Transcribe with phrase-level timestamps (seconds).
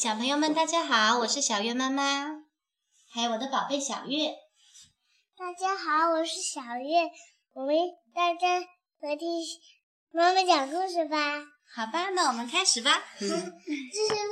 [0.00, 2.24] 小朋友们，大家好，我是小月妈妈，
[3.12, 4.34] 还有我的宝贝小月。
[5.36, 7.10] 大家好，我是小月，
[7.52, 7.76] 我们
[8.14, 8.60] 大家
[9.02, 9.28] 来听
[10.10, 11.44] 妈妈讲故事吧。
[11.74, 13.02] 好吧，那我们开始吧。
[13.18, 13.34] 这是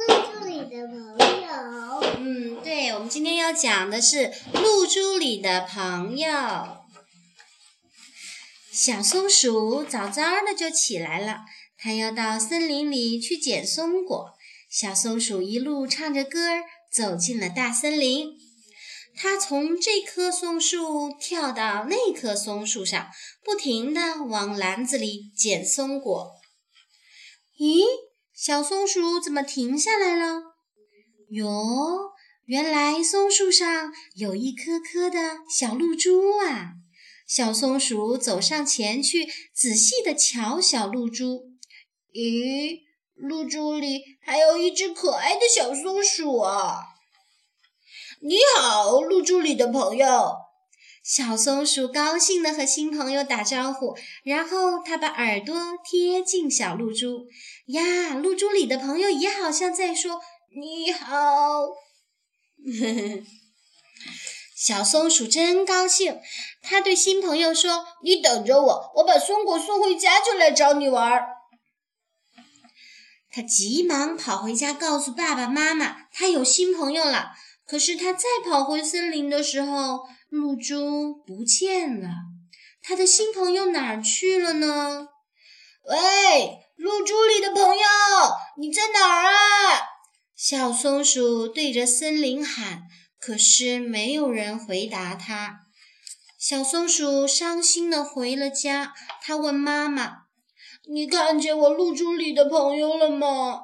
[0.09, 2.01] 露珠里的朋友。
[2.17, 6.31] 嗯，对，我们今天要讲的是露珠里的朋友。
[8.73, 11.41] 小松鼠早早的就起来了，
[11.77, 14.33] 它要到森林里去捡松果。
[14.69, 18.33] 小松鼠一路唱着歌儿走进了大森林。
[19.15, 23.09] 它从这棵松树跳到那棵松树上，
[23.43, 26.31] 不停地往篮子里捡松果。
[27.59, 27.83] 咦，
[28.33, 30.43] 小松鼠怎么停下来了？
[31.31, 32.13] 哟，
[32.45, 36.75] 原来松树上有一颗颗的小露珠啊！
[37.27, 41.51] 小松鼠走上前去，仔细地瞧小露珠。
[42.15, 42.88] 咦？
[43.21, 46.85] 露珠里还有一只可爱的小松鼠啊！
[48.21, 50.37] 你好，露珠里的朋友。
[51.03, 57.27] 小松鼠高兴地和新朋友打招呼，然后它把耳朵贴近小露珠。
[57.67, 60.21] 呀，露珠里的朋友也好像在说
[60.61, 61.69] 你好。
[64.55, 66.21] 小松鼠真高兴，
[66.61, 71.25] 它对新朋友说：“你等着我，我把松果送回家就来找你玩。”
[73.31, 77.33] 他急忙跑回家，告诉爸爸妈妈，他有新朋友了。
[77.67, 82.09] 可是他再跑回森林的时候，露珠不见了。
[82.83, 85.09] 他的新朋友哪儿去了呢？
[85.85, 87.85] 喂，露珠里的朋友，
[88.57, 89.83] 你在哪儿啊？
[90.35, 92.85] 小松鼠对着森林喊，
[93.21, 95.61] 可是没有人回答他。
[96.39, 98.95] 小松鼠伤心地回了家。
[99.21, 100.28] 他问妈妈。
[100.91, 103.61] 你看见我露珠里的朋友了吗？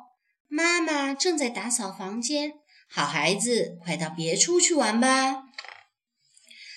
[0.47, 2.53] 妈妈正在打扫房间。
[2.87, 5.45] 好孩子，快到别处去玩吧。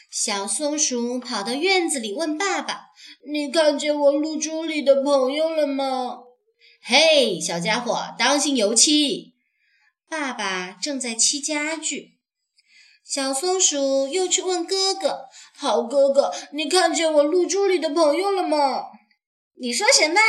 [0.10, 2.86] 小松鼠跑到院子里问爸爸
[3.30, 6.20] ：“你看见我露珠里的朋友了吗？”
[6.82, 9.34] 嘿，小家伙，当心油漆！
[10.10, 12.14] 爸爸正在漆家具。
[13.04, 18.86] 小松鼠又去问哥哥：“好哥哥，你看见我露珠里的朋友了吗？”
[19.60, 20.20] 你说什么？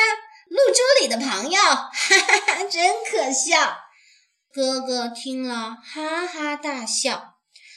[0.49, 3.77] 露珠里的朋友， 哈哈哈，真可笑！
[4.51, 7.35] 哥哥听了，哈哈大笑。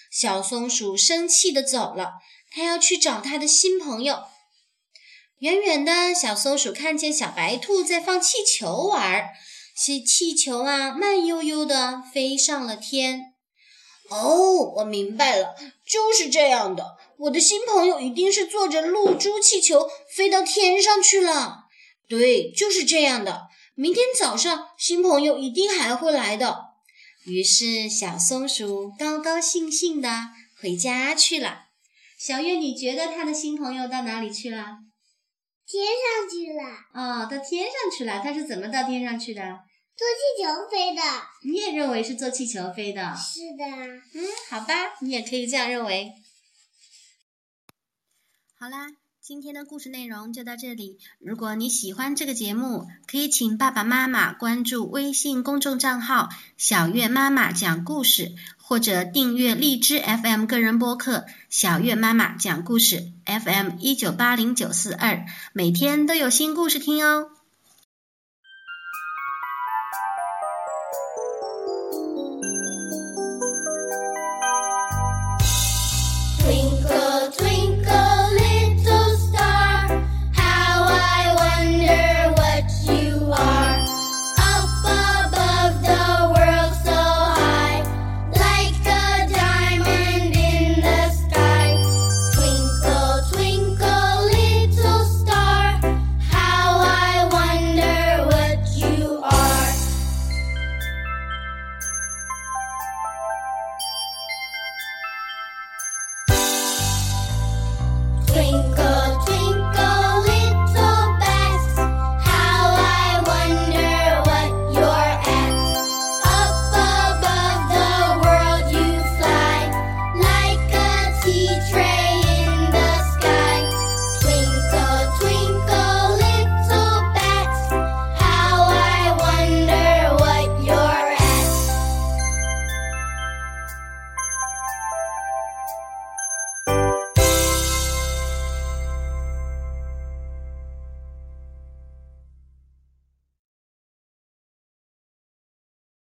[0.10, 2.14] 小松鼠生气地走了，
[2.50, 4.24] 它要去找它的新朋友。
[5.40, 9.30] 远远的小松鼠看见小白兔在放气球玩，
[9.76, 13.34] 气气球啊，慢悠悠地飞上了天。
[14.10, 16.98] 哦，我明白了，就是这样的。
[17.22, 21.66] 我的新朋友一定是坐着露珠气球飞到天上去了。
[22.08, 23.44] 对，就是这样的。
[23.76, 26.72] 明天早上，新朋友一定还会来的。
[27.26, 30.10] 于是，小松鼠高高兴兴的
[30.60, 31.66] 回家去了。
[32.18, 34.80] 小月，你觉得他的新朋友到哪里去了？
[35.68, 36.64] 天上去了。
[36.94, 38.20] 哦，到天上去了。
[38.24, 39.42] 他是怎么到天上去的？
[39.96, 41.02] 坐气球飞的。
[41.44, 43.16] 你也认为是坐气球飞的？
[43.16, 43.64] 是的。
[44.16, 46.12] 嗯，好吧，你也可以这样认为。
[48.62, 51.00] 好啦，今天的故事内容就到这里。
[51.18, 67.32] 如果你喜欢这个节目，可以请爸爸妈妈关注微信公众账号“小月妈妈讲故事”，或者订阅荔枝 FM 个人播客“小月妈妈讲故事 FM 一九八零九四二”，每天都有新故事听哦。